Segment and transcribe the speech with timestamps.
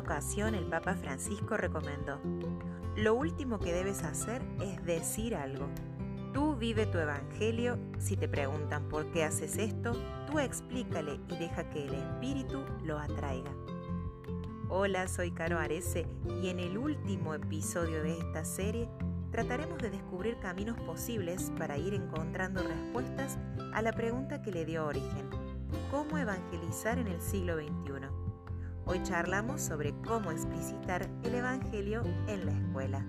[0.00, 2.18] ocasión el Papa Francisco recomendó,
[2.96, 5.68] lo último que debes hacer es decir algo.
[6.34, 9.92] Tú vive tu evangelio, si te preguntan por qué haces esto,
[10.26, 13.50] tú explícale y deja que el Espíritu lo atraiga.
[14.68, 16.06] Hola, soy Caro Arese
[16.42, 18.88] y en el último episodio de esta serie
[19.32, 23.38] trataremos de descubrir caminos posibles para ir encontrando respuestas
[23.72, 25.28] a la pregunta que le dio origen,
[25.90, 28.19] ¿cómo evangelizar en el siglo XXI?
[28.90, 33.06] Hoy charlamos sobre cómo explicitar el Evangelio en la escuela.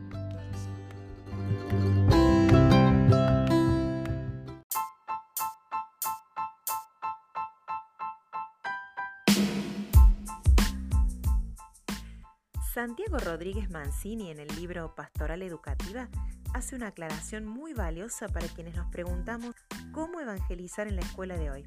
[12.71, 16.09] Santiago Rodríguez Mancini en el libro Pastoral Educativa
[16.53, 19.55] hace una aclaración muy valiosa para quienes nos preguntamos
[19.91, 21.65] cómo evangelizar en la escuela de hoy.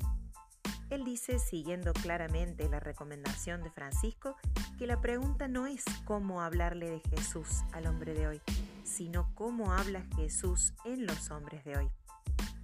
[0.91, 4.37] Él dice, siguiendo claramente la recomendación de Francisco,
[4.79, 8.43] que la pregunta no es cómo hablarle de Jesús al hombre de hoy,
[8.85, 11.91] sino cómo habla Jesús en los hombres de hoy.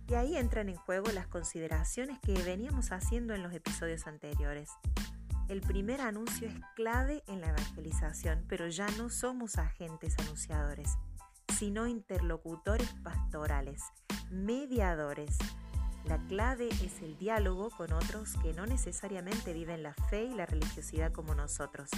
[0.09, 4.71] Y ahí entran en juego las consideraciones que veníamos haciendo en los episodios anteriores.
[5.49, 10.97] El primer anuncio es clave en la evangelización, pero ya no somos agentes anunciadores,
[11.59, 13.83] sino interlocutores pastorales,
[14.31, 15.37] mediadores.
[16.05, 20.47] La clave es el diálogo con otros que no necesariamente viven la fe y la
[20.47, 21.91] religiosidad como nosotros.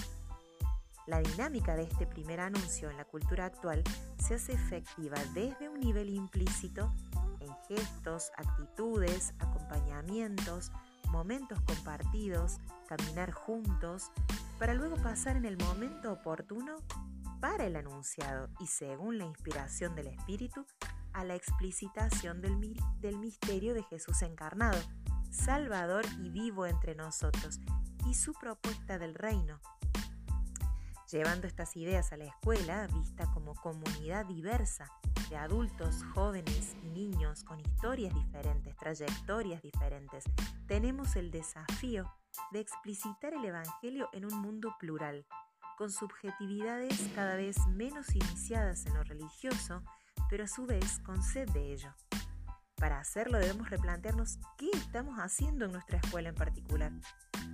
[1.07, 3.83] La dinámica de este primer anuncio en la cultura actual
[4.19, 6.93] se hace efectiva desde un nivel implícito
[7.41, 10.71] en gestos, actitudes, acompañamientos,
[11.09, 14.11] momentos compartidos, caminar juntos,
[14.59, 16.77] para luego pasar en el momento oportuno
[17.41, 20.65] para el anunciado y según la inspiración del Espíritu
[21.15, 24.79] a la explicitación del, del misterio de Jesús encarnado,
[25.31, 27.61] Salvador y vivo entre nosotros,
[28.07, 29.61] y su propuesta del reino,
[31.13, 34.87] llevando estas ideas a la escuela, vista como comunidad diversa
[35.29, 40.25] de adultos, jóvenes y niños con historias diferentes, trayectorias diferentes,
[40.67, 42.11] tenemos el desafío
[42.51, 45.27] de explicitar el Evangelio en un mundo plural,
[45.77, 49.83] con subjetividades cada vez menos iniciadas en lo religioso,
[50.33, 51.91] pero a su vez con sed de ello.
[52.77, 56.91] Para hacerlo debemos replantearnos qué estamos haciendo en nuestra escuela en particular.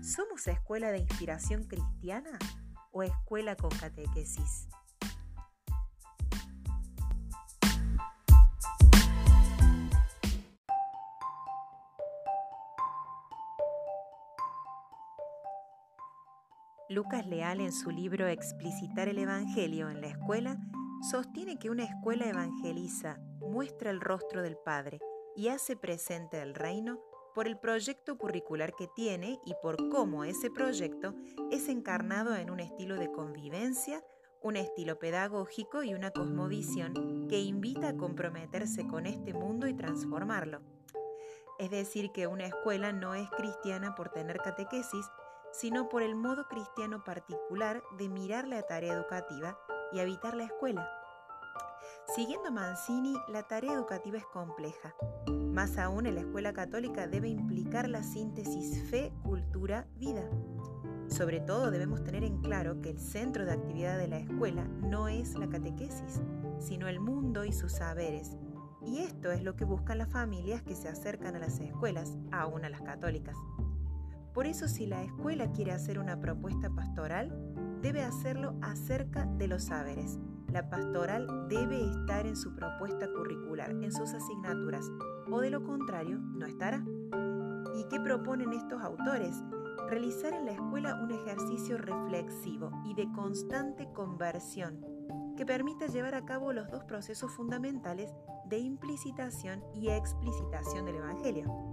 [0.01, 2.39] ¿Somos escuela de inspiración cristiana
[2.93, 4.69] o escuela con catequesis.
[16.89, 20.57] Lucas Leal en su libro Explicitar el Evangelio en la escuela
[21.03, 25.01] sostiene que una escuela evangeliza, muestra el rostro del Padre
[25.37, 27.01] y hace presente el reino
[27.35, 31.15] por el proyecto curricular que tiene y por cómo ese proyecto
[31.51, 34.05] es encarnado en un estilo de convivencia,
[34.43, 40.63] un estilo pedagógico y una cosmovisión que invita a comprometerse con este mundo y transformarlo.
[41.59, 45.07] Es decir, que una escuela no es cristiana por tener catequesis,
[45.53, 49.59] sino por el modo cristiano particular de mirar la tarea educativa
[49.93, 50.89] y habitar la escuela.
[52.15, 54.95] Siguiendo Mancini, la tarea educativa es compleja.
[55.29, 60.29] Más aún en la escuela católica debe implicar la síntesis fe, cultura, vida.
[61.09, 65.09] Sobre todo debemos tener en claro que el centro de actividad de la escuela no
[65.09, 66.21] es la catequesis,
[66.59, 68.37] sino el mundo y sus saberes.
[68.83, 72.65] Y esto es lo que buscan las familias que se acercan a las escuelas, aún
[72.65, 73.37] a las católicas.
[74.33, 77.48] Por eso si la escuela quiere hacer una propuesta pastoral,
[77.81, 80.19] debe hacerlo acerca de los saberes,
[80.53, 84.91] la pastoral debe estar en su propuesta curricular, en sus asignaturas,
[85.31, 86.83] o de lo contrario, no estará.
[87.75, 89.45] ¿Y qué proponen estos autores?
[89.91, 94.85] Realizar en la escuela un ejercicio reflexivo y de constante conversión
[95.37, 98.11] que permita llevar a cabo los dos procesos fundamentales
[98.47, 101.68] de implicitación y explicitación del Evangelio.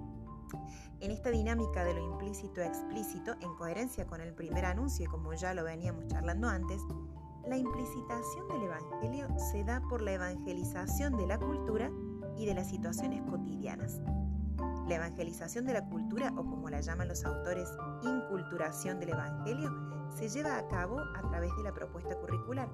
[0.99, 5.33] En esta dinámica de lo implícito explícito, en coherencia con el primer anuncio y como
[5.33, 6.81] ya lo veníamos charlando antes,
[7.47, 11.91] la implicitación del Evangelio se da por la evangelización de la cultura
[12.37, 14.01] y de las situaciones cotidianas.
[14.87, 17.69] La evangelización de la cultura, o como la llaman los autores,
[18.03, 19.71] inculturación del Evangelio,
[20.15, 22.69] se lleva a cabo a través de la propuesta curricular,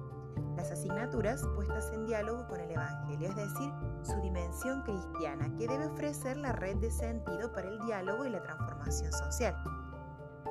[0.56, 5.86] las asignaturas puestas en diálogo con el Evangelio, es decir, su dimensión cristiana, que debe
[5.86, 9.56] ofrecer la red de sentido para el diálogo y la transformación social.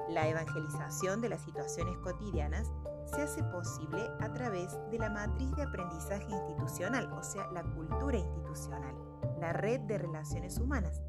[0.09, 2.71] La evangelización de las situaciones cotidianas
[3.05, 8.17] se hace posible a través de la matriz de aprendizaje institucional, o sea, la cultura
[8.17, 8.95] institucional,
[9.39, 11.01] la red de relaciones humanas,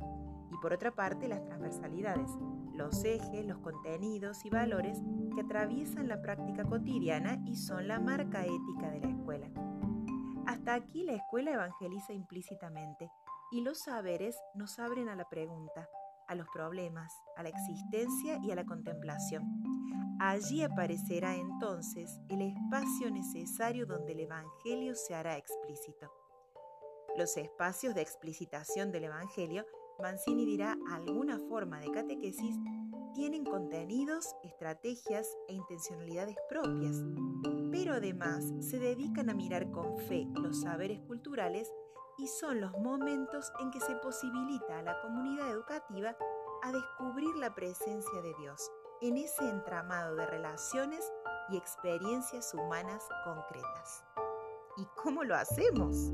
[0.50, 2.30] y por otra parte las transversalidades,
[2.74, 4.98] los ejes, los contenidos y valores
[5.34, 9.48] que atraviesan la práctica cotidiana y son la marca ética de la escuela.
[10.46, 13.10] Hasta aquí la escuela evangeliza implícitamente
[13.50, 15.88] y los saberes nos abren a la pregunta,
[16.26, 19.44] a los problemas, a la existencia y a la contemplación.
[20.20, 26.12] Allí aparecerá entonces el espacio necesario donde el Evangelio se hará explícito.
[27.16, 29.66] Los espacios de explicitación del Evangelio,
[30.02, 32.56] Mancini dirá alguna forma de catequesis,
[33.14, 36.96] tienen contenidos, estrategias e intencionalidades propias,
[37.70, 41.72] pero además se dedican a mirar con fe los saberes culturales
[42.18, 46.16] y son los momentos en que se posibilita a la comunidad educativa
[46.62, 48.70] a descubrir la presencia de Dios
[49.02, 51.12] en ese entramado de relaciones
[51.50, 54.04] y experiencias humanas concretas.
[54.76, 56.12] ¿Y cómo lo hacemos?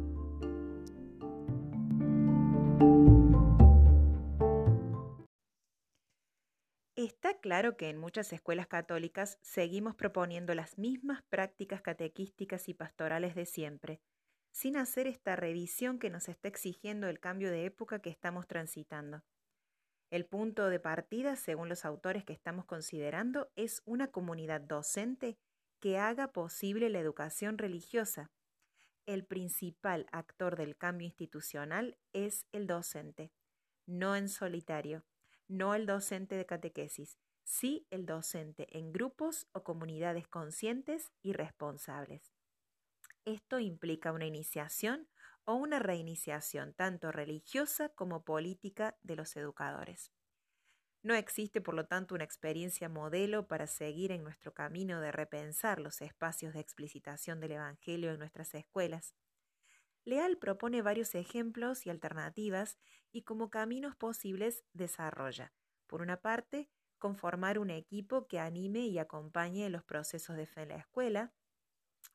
[7.40, 13.46] Claro que en muchas escuelas católicas seguimos proponiendo las mismas prácticas catequísticas y pastorales de
[13.46, 14.00] siempre,
[14.50, 19.22] sin hacer esta revisión que nos está exigiendo el cambio de época que estamos transitando.
[20.10, 25.38] El punto de partida, según los autores que estamos considerando, es una comunidad docente
[25.80, 28.32] que haga posible la educación religiosa.
[29.06, 33.30] El principal actor del cambio institucional es el docente,
[33.86, 35.04] no en solitario
[35.48, 37.18] no el docente de catequesis,
[37.48, 42.34] sí el docente en grupos o comunidades conscientes y responsables.
[43.24, 45.08] Esto implica una iniciación
[45.44, 50.12] o una reiniciación tanto religiosa como política de los educadores.
[51.02, 55.80] No existe, por lo tanto, una experiencia modelo para seguir en nuestro camino de repensar
[55.80, 59.14] los espacios de explicitación del Evangelio en nuestras escuelas.
[60.04, 62.78] Leal propone varios ejemplos y alternativas
[63.10, 65.54] y como caminos posibles desarrolla,
[65.86, 70.68] por una parte, conformar un equipo que anime y acompañe los procesos de fe en
[70.70, 71.32] la escuela,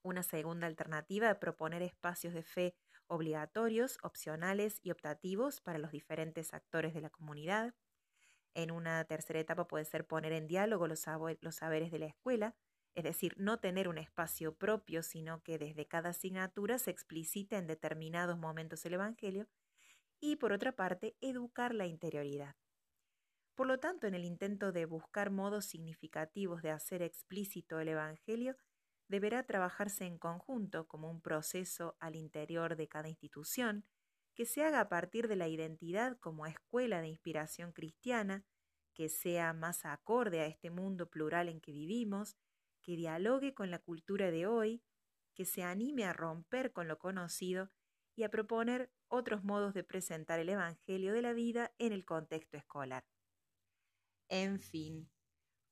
[0.01, 2.75] una segunda alternativa, proponer espacios de fe
[3.07, 7.73] obligatorios, opcionales y optativos para los diferentes actores de la comunidad.
[8.53, 12.55] En una tercera etapa puede ser poner en diálogo los, saberes de la escuela,
[12.95, 17.67] es decir, no tener un espacio propio, sino que desde cada asignatura se explicita en
[17.67, 19.47] determinados momentos el Evangelio,
[20.19, 22.55] y por otra parte, educar la interioridad.
[23.55, 28.55] Por lo tanto, en el intento de buscar modos significativos de hacer explícito el Evangelio,
[29.07, 33.85] deberá trabajarse en conjunto como un proceso al interior de cada institución,
[34.33, 38.43] que se haga a partir de la identidad como escuela de inspiración cristiana,
[38.95, 42.35] que sea más acorde a este mundo plural en que vivimos,
[42.81, 44.83] que dialogue con la cultura de hoy,
[45.35, 47.71] que se anime a romper con lo conocido
[48.15, 52.57] y a proponer otros modos de presentar el Evangelio de la vida en el contexto
[52.57, 53.03] escolar.
[54.29, 55.09] En fin,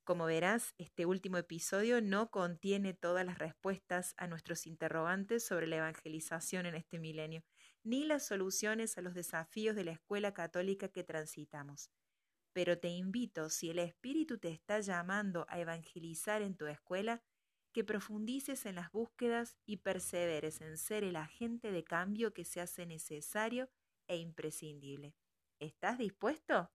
[0.03, 5.77] como verás, este último episodio no contiene todas las respuestas a nuestros interrogantes sobre la
[5.77, 7.43] evangelización en este milenio,
[7.83, 11.91] ni las soluciones a los desafíos de la escuela católica que transitamos
[12.53, 17.23] pero te invito, si el Espíritu te está llamando a evangelizar en tu escuela,
[17.73, 22.59] que profundices en las búsquedas y perseveres en ser el agente de cambio que se
[22.59, 23.69] hace necesario
[24.07, 25.15] e imprescindible.
[25.59, 26.69] ¿Estás dispuesto?